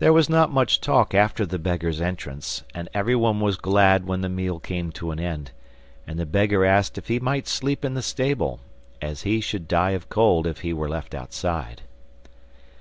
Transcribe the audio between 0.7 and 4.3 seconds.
talk after the beggar's entrance, and everyone was glad when the